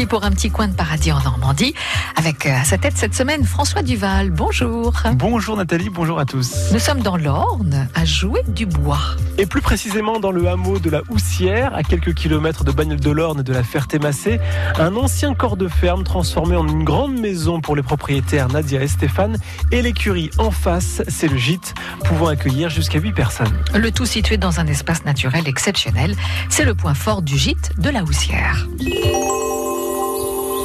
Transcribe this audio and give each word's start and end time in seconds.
parti 0.00 0.06
pour 0.06 0.24
un 0.24 0.30
petit 0.30 0.50
coin 0.50 0.68
de 0.68 0.74
paradis 0.74 1.12
en 1.12 1.20
Normandie 1.22 1.74
avec 2.16 2.46
euh, 2.46 2.60
à 2.60 2.64
sa 2.64 2.78
tête 2.78 2.94
cette 2.96 3.14
semaine 3.14 3.44
François 3.44 3.82
Duval. 3.82 4.30
Bonjour. 4.30 4.92
Bonjour 5.14 5.56
Nathalie, 5.56 5.90
bonjour 5.90 6.18
à 6.18 6.24
tous. 6.24 6.70
Nous 6.72 6.78
sommes 6.78 7.00
dans 7.00 7.16
l'Orne 7.16 7.88
à 7.94 8.04
jouer 8.04 8.42
du 8.48 8.66
bois. 8.66 9.00
Et 9.38 9.46
plus 9.46 9.60
précisément 9.60 10.20
dans 10.20 10.30
le 10.30 10.48
hameau 10.48 10.78
de 10.78 10.90
la 10.90 11.02
Houssière, 11.08 11.74
à 11.74 11.82
quelques 11.82 12.14
kilomètres 12.14 12.64
de 12.64 12.72
Bagnole 12.72 13.00
de 13.00 13.10
l'Orne 13.10 13.40
et 13.40 13.42
de 13.42 13.52
la 13.52 13.62
Ferté-Massé, 13.62 14.38
un 14.78 14.96
ancien 14.96 15.34
corps 15.34 15.56
de 15.56 15.68
ferme 15.68 16.04
transformé 16.04 16.56
en 16.56 16.66
une 16.66 16.84
grande 16.84 17.18
maison 17.18 17.60
pour 17.60 17.74
les 17.76 17.82
propriétaires 17.82 18.48
Nadia 18.48 18.82
et 18.82 18.88
Stéphane. 18.88 19.38
Et 19.72 19.82
l'écurie 19.82 20.30
en 20.38 20.50
face, 20.50 21.02
c'est 21.08 21.28
le 21.28 21.36
gîte, 21.36 21.74
pouvant 22.04 22.28
accueillir 22.28 22.70
jusqu'à 22.70 22.98
8 22.98 23.12
personnes. 23.12 23.52
Le 23.74 23.90
tout 23.90 24.06
situé 24.06 24.36
dans 24.36 24.60
un 24.60 24.66
espace 24.66 25.04
naturel 25.04 25.46
exceptionnel. 25.46 26.14
C'est 26.48 26.64
le 26.64 26.74
point 26.74 26.94
fort 26.94 27.22
du 27.22 27.36
gîte 27.36 27.72
de 27.78 27.90
la 27.90 28.02
Houssière. 28.02 28.66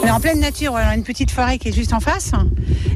On 0.05 0.07
est 0.07 0.11
en 0.11 0.19
pleine 0.19 0.39
nature, 0.39 0.73
on 0.73 0.75
a 0.75 0.93
une 0.93 1.03
petite 1.03 1.31
forêt 1.31 1.57
qui 1.57 1.69
est 1.69 1.71
juste 1.71 1.91
en 1.91 1.99
face. 1.99 2.31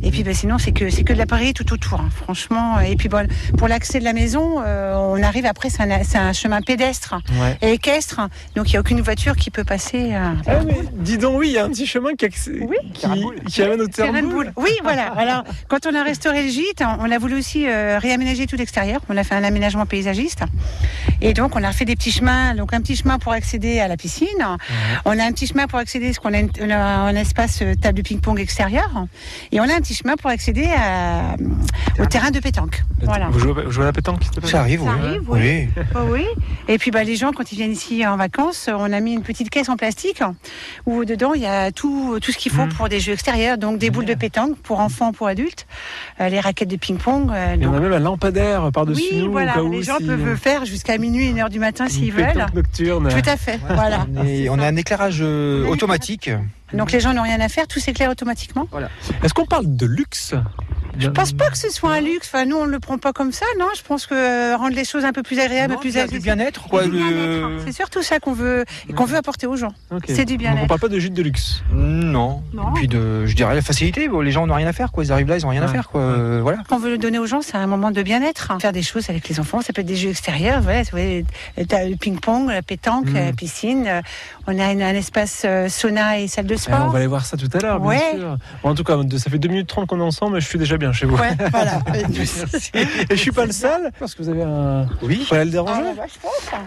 Et 0.03 0.11
puis 0.11 0.21
ben, 0.23 0.31
sinon, 0.35 0.59
c'est 0.59 0.71
que, 0.71 0.91
c'est 0.91 1.03
que 1.03 1.11
de 1.11 1.17
la 1.17 1.25
prairie 1.25 1.55
tout 1.55 1.73
autour, 1.73 1.99
hein, 2.01 2.09
franchement. 2.15 2.79
Et 2.81 2.95
puis 2.97 3.09
bon, 3.09 3.27
pour 3.57 3.67
l'accès 3.67 3.97
de 3.99 4.03
la 4.03 4.13
maison, 4.13 4.61
euh, 4.63 4.93
on 4.95 5.23
arrive 5.23 5.47
après, 5.47 5.71
c'est 5.71 5.81
un, 5.81 6.03
c'est 6.03 6.19
un 6.19 6.33
chemin 6.33 6.61
pédestre 6.61 7.15
Ouais. 7.41 7.57
et 7.63 7.73
équestre. 7.73 8.21
Donc 8.55 8.67
il 8.69 8.73
n'y 8.73 8.77
a 8.77 8.81
aucune 8.81 9.01
voiture 9.01 9.35
qui 9.37 9.49
peut 9.49 9.63
passer. 9.63 10.11
euh, 10.13 10.33
Ah 10.45 10.59
mais 10.63 10.81
dis 10.93 11.17
donc, 11.17 11.39
oui, 11.39 11.47
il 11.47 11.53
y 11.53 11.57
a 11.57 11.65
un 11.65 11.69
petit 11.69 11.87
chemin 11.87 12.13
qui, 12.13 12.25
acc- 12.27 12.59
Oui. 12.61 12.77
qui, 12.93 13.07
qui 13.47 13.63
amène 13.63 13.81
au 13.81 13.87
terrain. 13.87 14.11
Oui, 14.55 14.69
voilà. 14.83 15.11
Alors, 15.17 15.43
quand 15.67 15.87
on 15.91 15.95
a 15.95 16.03
restauré 16.03 16.43
le 16.43 16.49
gîte, 16.49 16.83
on 16.99 17.09
a 17.11 17.17
voulu 17.17 17.39
aussi 17.39 17.65
euh, 17.67 17.97
réaménager 17.99 18.45
tout 18.45 18.55
l'extérieur. 18.55 19.01
On 19.09 19.17
a 19.17 19.23
fait 19.23 19.33
un 19.33 19.43
aménagement 19.43 19.87
paysagiste. 19.87 20.41
Et 21.21 21.33
donc, 21.33 21.55
on 21.55 21.63
a 21.63 21.71
fait 21.71 21.85
des 21.85 21.95
petits 21.95 22.11
chemins. 22.11 22.53
Donc, 22.53 22.71
un 22.71 22.81
petit 22.81 22.95
chemin 22.95 23.17
pour 23.17 23.31
accéder 23.33 23.79
à 23.79 23.87
la 23.87 23.97
piscine. 23.97 24.27
On 25.05 25.17
a 25.17 25.23
un 25.23 25.31
petit 25.31 25.47
chemin 25.47 25.65
pour 25.65 25.79
accéder, 25.79 26.13
ce 26.13 26.19
qu'on 26.19 26.33
a, 26.35 26.39
une- 26.39 26.51
on 26.61 26.69
a 26.69 26.98
un 27.03 27.15
espace 27.15 27.61
euh, 27.61 27.73
table 27.75 27.97
de 27.97 28.01
ping-pong 28.03 28.39
extérieur. 28.39 28.89
Et 29.51 29.59
on 29.59 29.63
a 29.63 29.73
un 29.73 29.79
petit 29.79 29.93
chemin 29.95 30.15
pour 30.15 30.29
accéder 30.29 30.67
à, 30.75 31.35
au 31.99 32.05
terrain 32.05 32.31
de 32.31 32.39
pétanque. 32.39 32.83
Voilà. 33.03 33.29
Vous 33.29 33.39
jouez, 33.39 33.53
vous 33.65 33.71
jouez 33.71 33.83
à 33.83 33.87
la 33.87 33.93
pétanque 33.93 34.21
Ça 34.43 34.59
arrive, 34.61 34.81
Ça 34.83 34.85
oui. 35.01 35.07
arrive, 35.07 35.21
oui. 35.29 35.67
Oh 35.95 35.99
oui. 36.11 36.25
Et 36.67 36.77
puis 36.77 36.91
bah, 36.91 37.03
les 37.03 37.15
gens, 37.15 37.31
quand 37.31 37.51
ils 37.51 37.55
viennent 37.55 37.71
ici 37.71 38.05
en 38.05 38.17
vacances, 38.17 38.69
on 38.73 38.91
a 38.91 38.99
mis 38.99 39.13
une 39.13 39.23
petite 39.23 39.49
caisse 39.49 39.69
en 39.69 39.77
plastique 39.77 40.21
où 40.85 41.05
dedans 41.05 41.33
il 41.33 41.41
y 41.41 41.45
a 41.45 41.71
tout, 41.71 42.19
tout 42.21 42.31
ce 42.31 42.37
qu'il 42.37 42.51
faut 42.51 42.59
Mm. 42.65 42.69
pour 42.73 42.89
des 42.89 42.99
jeux 42.99 43.13
extérieurs, 43.13 43.57
donc 43.57 43.77
des 43.79 43.89
boules 43.89 44.05
de 44.05 44.13
pétanque 44.15 44.57
pour 44.57 44.79
enfants, 44.81 45.13
pour 45.13 45.27
adultes, 45.27 45.65
euh, 46.19 46.27
les 46.29 46.39
raquettes 46.41 46.67
de 46.69 46.75
ping-pong. 46.75 47.31
euh, 47.31 47.53
Il 47.55 47.63
y 47.63 47.65
en 47.65 47.71
donc- 47.71 47.77
a 47.79 47.81
même 47.83 47.93
un 47.93 47.99
lampadaire 47.99 48.69
par-dessus 48.73 49.01
oui, 49.13 49.21
nous. 49.23 49.31
voilà, 49.31 49.53
au 49.53 49.55
cas 49.55 49.61
où 49.63 49.71
les 49.71 49.83
gens 49.83 49.97
si- 49.97 50.05
peuvent 50.05 50.35
faire 50.35 50.65
jusqu'à 50.65 50.97
minuit, 50.97 51.29
une 51.29 51.39
heure 51.39 51.49
du 51.49 51.59
matin 51.59 51.87
s'ils 51.87 52.11
veulent. 52.11 52.27
pétanque 52.33 52.53
nocturne. 52.53 53.07
Tout 53.09 53.29
à 53.29 53.37
fait, 53.37 53.59
voilà. 53.69 54.05
On, 54.17 54.25
est- 54.25 54.49
on 54.49 54.59
a 54.59 54.67
un 54.67 54.75
éclairage 54.75 55.19
euh, 55.21 55.63
Oui. 55.63 55.69
automatique. 55.69 56.29
Donc 56.73 56.91
les 56.91 56.99
gens 56.99 57.13
n'ont 57.13 57.23
rien 57.23 57.39
à 57.39 57.49
faire, 57.49 57.67
tout 57.67 57.79
s'éclaire 57.79 58.11
automatiquement. 58.11 58.67
Est-ce 59.23 59.33
qu'on 59.33 59.45
parle 59.45 59.75
de 59.75 59.85
luxe? 59.85 60.33
Je 60.97 61.07
pense 61.07 61.31
pas 61.33 61.49
que 61.49 61.57
ce 61.57 61.69
soit 61.69 61.93
un 61.93 62.01
luxe. 62.01 62.29
Enfin, 62.33 62.45
nous, 62.45 62.57
on 62.57 62.65
ne 62.65 62.71
le 62.71 62.79
prend 62.79 62.97
pas 62.97 63.13
comme 63.13 63.31
ça, 63.31 63.45
non? 63.59 63.67
Je 63.77 63.81
pense 63.83 64.05
que 64.05 64.13
euh, 64.15 64.57
rendre 64.57 64.75
les 64.75 64.83
choses 64.85 65.05
un 65.05 65.11
peu 65.13 65.23
plus 65.23 65.39
agréables, 65.39 65.73
Non, 65.73 65.79
plus 65.79 65.89
il 65.89 65.95
y 65.95 65.99
a 65.99 66.07
du 66.07 66.19
bien-être, 66.19 66.67
quoi. 66.67 66.83
C'est 67.65 67.71
surtout 67.71 68.01
ça 68.03 68.19
qu'on 68.19 68.33
veut, 68.33 68.65
et 68.89 68.93
qu'on 68.93 69.05
veut 69.05 69.17
apporter 69.17 69.47
aux 69.47 69.55
gens. 69.55 69.73
C'est 70.07 70.25
du 70.25 70.37
bien-être. 70.37 70.63
On 70.63 70.67
parle 70.67 70.79
pas 70.79 70.87
de 70.87 70.99
gîte 70.99 71.13
de 71.13 71.21
luxe. 71.23 71.63
Non. 71.71 72.41
Non. 72.53 72.71
Et 72.71 72.73
puis 72.75 72.87
de, 72.87 73.25
je 73.25 73.35
dirais 73.35 73.55
la 73.55 73.61
facilité. 73.61 74.07
Bon, 74.09 74.21
les 74.21 74.31
gens 74.31 74.45
n'ont 74.47 74.53
rien 74.55 74.67
à 74.67 74.73
faire, 74.73 74.91
quoi. 74.91 75.03
Ils 75.03 75.11
arrivent 75.11 75.27
là, 75.29 75.37
ils 75.37 75.45
ont 75.45 75.49
rien 75.49 75.61
à 75.63 75.67
faire, 75.67 75.89
quoi. 75.89 76.01
Euh, 76.01 76.39
voilà. 76.41 76.59
qu'on 76.67 76.79
veut 76.79 76.89
le 76.91 76.97
donner 76.97 77.19
aux 77.19 77.25
gens, 77.27 77.41
c'est 77.41 77.55
un 77.57 77.67
moment 77.67 77.91
de 77.91 78.01
bien-être. 78.01 78.51
Faire 78.59 78.73
des 78.73 78.83
choses 78.83 79.09
avec 79.09 79.27
les 79.29 79.39
enfants, 79.39 79.61
ça 79.61 79.73
peut 79.73 79.81
être 79.81 79.87
des 79.87 79.95
jeux 79.95 80.09
extérieurs, 80.09 80.61
voilà, 80.61 80.81
vous 80.83 80.89
voyez, 80.91 81.25
t'as 81.67 81.85
le 81.85 81.95
ping-pong, 81.95 82.49
la 82.49 82.61
pétanque, 82.61 83.09
Mm. 83.09 83.13
la 83.13 83.31
piscine. 83.33 83.85
euh, 83.87 84.01
On 84.47 84.57
a 84.57 84.71
une- 84.71 84.81
un 84.81 84.95
espace 84.95 85.43
euh, 85.45 85.69
sauna 85.69 86.19
et 86.19 86.27
salle 86.27 86.47
de 86.47 86.55
Eh, 86.55 86.57
sport. 86.57 86.79
on 86.85 86.89
va 86.89 86.97
aller 86.97 87.05
voir 87.07 87.23
ça 87.23 87.37
tout 87.37 87.47
à 87.53 87.59
l'heure, 87.59 87.79
bien 87.79 87.89
Ouais. 87.89 88.15
sûr. 88.17 88.37
Bon, 88.63 88.69
en 88.71 88.75
tout 88.75 88.83
cas, 88.83 88.97
ça 89.17 89.29
fait 89.29 89.37
2 89.37 89.47
minutes 89.47 89.67
30 89.67 89.85
qu'on 89.87 89.99
est 89.99 90.03
ensemble, 90.03 90.33
mais 90.35 90.41
je 90.41 90.47
suis 90.47 90.57
déjà 90.57 90.75
bien 90.77 90.88
chez 90.93 91.05
vous. 91.05 91.15
Ouais, 91.17 91.29
voilà. 91.51 91.79
Et 92.73 93.15
je 93.15 93.15
suis 93.15 93.31
pas 93.31 93.45
le 93.45 93.51
seul, 93.51 93.91
parce 93.99 94.15
que 94.15 94.23
vous 94.23 94.29
avez 94.29 94.43
un... 94.43 94.87
Oui. 95.01 95.25
Le 95.31 95.45
déranger 95.45 95.81
Ah, 95.91 95.93
bah, 95.97 96.03
je 96.13 96.19
pense. 96.19 96.59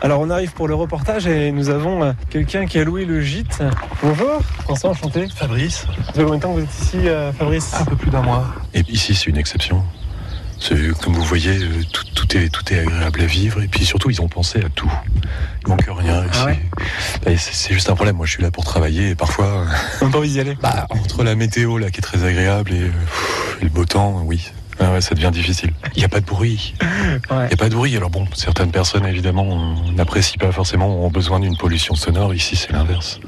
Alors 0.00 0.20
on 0.20 0.30
arrive 0.30 0.52
pour 0.52 0.68
le 0.68 0.74
reportage 0.74 1.26
et 1.26 1.50
nous 1.52 1.68
avons 1.68 2.02
euh, 2.04 2.12
quelqu'un 2.30 2.66
qui 2.66 2.78
a 2.78 2.84
loué 2.84 3.04
le 3.04 3.20
gîte. 3.20 3.62
Bonjour, 4.02 4.40
François, 4.62 4.90
enchanté. 4.90 5.26
Fabrice, 5.34 5.86
Ça 6.06 6.12
fait 6.12 6.22
combien 6.22 6.36
de 6.36 6.42
temps 6.42 6.54
que 6.54 6.60
vous 6.60 6.64
êtes 6.64 6.80
ici, 6.80 7.08
euh, 7.08 7.32
Fabrice 7.32 7.74
un 7.74 7.84
peu 7.84 7.96
plus 7.96 8.10
d'un 8.10 8.22
mois. 8.22 8.46
Et 8.74 8.80
ici, 8.88 9.14
c'est 9.14 9.26
une 9.26 9.36
exception. 9.38 9.82
Comme 11.02 11.14
vous 11.14 11.24
voyez, 11.24 11.50
euh, 11.58 11.82
tout, 11.92 12.04
tout 12.14 12.36
est, 12.36 12.48
tout 12.48 12.72
est 12.72 12.78
agréable 12.78 13.20
à 13.22 13.26
vivre. 13.26 13.60
Et 13.62 13.66
puis 13.66 13.84
surtout, 13.84 14.10
ils 14.10 14.22
ont 14.22 14.28
pensé 14.28 14.60
à 14.60 14.68
tout. 14.68 14.90
Il 15.64 15.68
manque 15.70 15.84
rien 15.88 16.24
ici. 16.26 16.40
Ah 16.40 16.46
ouais 16.46 16.60
Et 17.26 17.36
c'est 17.36 17.74
juste 17.74 17.90
un 17.90 17.94
problème. 17.96 18.14
Moi, 18.16 18.26
je 18.26 18.32
suis 18.32 18.42
là 18.44 18.52
pour 18.52 18.64
travailler. 18.64 19.10
Et 19.10 19.14
parfois, 19.16 19.64
On 20.00 20.06
n'a 20.06 20.12
pas 20.12 20.18
envie 20.18 20.30
d'y 20.30 20.38
aller. 20.40 20.56
bah, 20.62 20.86
entre 20.90 21.24
la 21.24 21.34
météo 21.34 21.78
là, 21.78 21.90
qui 21.90 21.98
est 21.98 22.02
très 22.02 22.24
agréable 22.24 22.72
et, 22.72 22.78
pff, 22.82 23.31
et 23.62 23.64
le 23.64 23.70
beau 23.70 23.84
temps, 23.84 24.22
oui. 24.24 24.50
Ah 24.80 24.90
ouais, 24.92 25.00
ça 25.00 25.14
devient 25.14 25.30
difficile. 25.32 25.72
Il 25.94 25.98
n'y 26.00 26.04
a 26.04 26.08
pas 26.08 26.18
de 26.20 26.24
bruit. 26.24 26.74
Il 26.80 27.36
Ouais. 27.36 27.46
n'y 27.46 27.52
a 27.52 27.56
pas 27.56 27.68
de 27.68 27.74
bruit. 27.74 27.94
Alors 27.96 28.10
bon, 28.10 28.26
certaines 28.34 28.72
personnes, 28.72 29.06
évidemment, 29.06 29.76
n'apprécient 29.94 30.38
pas 30.40 30.50
forcément, 30.50 31.04
ont 31.04 31.10
besoin 31.10 31.38
d'une 31.38 31.56
pollution 31.56 31.94
sonore. 31.94 32.34
Ici, 32.34 32.56
c'est 32.56 32.72
l'inverse. 32.72 33.20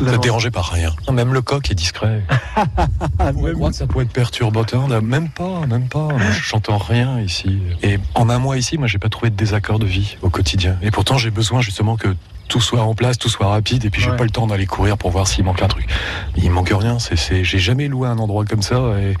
Vous 0.00 0.12
êtes 0.12 0.20
dérangé 0.20 0.50
par 0.50 0.68
rien. 0.70 0.94
Même 1.10 1.32
le 1.32 1.40
coq 1.42 1.70
est 1.70 1.74
discret. 1.74 2.22
Même- 3.34 3.72
ça 3.72 3.86
pourrait 3.86 4.04
être 4.04 4.12
perturbateur, 4.12 4.88
là. 4.88 5.00
même 5.00 5.28
pas, 5.30 5.64
même 5.66 5.88
pas. 5.88 6.08
Moi, 6.08 6.20
je 6.32 6.42
J'entends 6.42 6.78
rien 6.78 7.20
ici. 7.20 7.60
Et 7.82 7.98
en 8.14 8.28
un 8.28 8.38
mois 8.38 8.58
ici, 8.58 8.76
moi, 8.76 8.88
j'ai 8.88 8.98
pas 8.98 9.08
trouvé 9.08 9.30
de 9.30 9.36
désaccord 9.36 9.78
de 9.78 9.86
vie 9.86 10.16
au 10.22 10.28
quotidien. 10.28 10.76
Et 10.82 10.90
pourtant, 10.90 11.16
j'ai 11.16 11.30
besoin 11.30 11.60
justement 11.62 11.96
que 11.96 12.08
tout 12.50 12.60
soit 12.60 12.82
en 12.82 12.94
place, 12.94 13.16
tout 13.16 13.30
soit 13.30 13.46
rapide. 13.46 13.84
Et 13.86 13.90
puis, 13.90 14.02
j'ai 14.02 14.10
Ouais. 14.10 14.16
pas 14.16 14.24
le 14.24 14.30
temps 14.30 14.46
d'aller 14.46 14.66
courir 14.66 14.98
pour 14.98 15.10
voir 15.10 15.26
s'il 15.26 15.44
manque 15.44 15.62
un 15.62 15.68
truc. 15.68 15.86
Il 16.36 16.50
manque 16.50 16.68
rien. 16.76 16.98
C'est, 16.98 17.44
j'ai 17.44 17.58
jamais 17.58 17.88
loué 17.88 18.08
un 18.08 18.18
endroit 18.18 18.44
comme 18.44 18.60
ça. 18.62 18.76
Et 19.00 19.14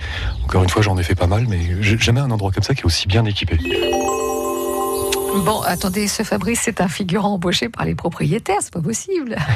encore 0.44 0.62
une 0.64 0.68
fois, 0.68 0.82
j'en 0.82 0.98
ai 0.98 1.02
fait 1.02 1.14
pas 1.14 1.26
mal, 1.28 1.46
mais 1.48 1.58
jamais 1.80 2.20
un 2.20 2.30
endroit 2.30 2.50
comme 2.50 2.62
ça 2.64 2.74
qui 2.74 2.82
est 2.82 2.86
aussi 2.86 3.06
bien 3.08 3.24
équipé. 3.24 3.56
Bon, 5.36 5.62
attendez, 5.62 6.08
ce 6.08 6.22
Fabrice, 6.22 6.60
c'est 6.64 6.80
un 6.80 6.88
figurant 6.88 7.34
embauché 7.34 7.68
par 7.68 7.84
les 7.84 7.94
propriétaires, 7.94 8.58
c'est 8.60 8.72
pas 8.72 8.80
possible. 8.80 9.36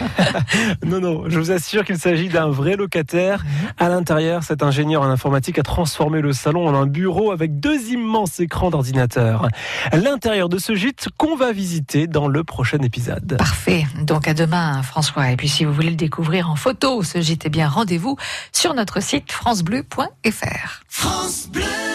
Non, 0.84 1.00
non, 1.00 1.24
je 1.28 1.38
vous 1.38 1.50
assure 1.50 1.84
qu'il 1.84 1.98
s'agit 1.98 2.28
d'un 2.28 2.48
vrai 2.48 2.76
locataire. 2.76 3.44
À 3.78 3.88
l'intérieur, 3.88 4.42
cet 4.42 4.62
ingénieur 4.62 5.02
en 5.02 5.06
informatique 5.06 5.58
a 5.58 5.62
transformé 5.62 6.20
le 6.20 6.32
salon 6.32 6.68
en 6.68 6.74
un 6.74 6.86
bureau 6.86 7.32
avec 7.32 7.58
deux 7.58 7.90
immenses 7.90 8.38
écrans 8.40 8.70
d'ordinateur. 8.70 9.48
L'intérieur 9.92 10.48
de 10.48 10.58
ce 10.58 10.74
gîte 10.74 11.08
qu'on 11.16 11.36
va 11.36 11.52
visiter 11.52 12.06
dans 12.06 12.28
le 12.28 12.44
prochain 12.44 12.78
épisode. 12.78 13.36
Parfait. 13.38 13.86
Donc 14.02 14.28
à 14.28 14.34
demain, 14.34 14.82
François. 14.82 15.30
Et 15.30 15.36
puis 15.36 15.48
si 15.48 15.64
vous 15.64 15.72
voulez 15.72 15.90
le 15.90 15.96
découvrir 15.96 16.50
en 16.50 16.56
photo, 16.56 17.02
ce 17.02 17.20
gîte, 17.20 17.42
eh 17.46 17.50
bien 17.50 17.68
rendez-vous 17.68 18.16
sur 18.52 18.74
notre 18.74 19.02
site 19.02 19.32
francebleu.fr. 19.32 20.82
France 20.88 21.48
Bleu. 21.50 21.93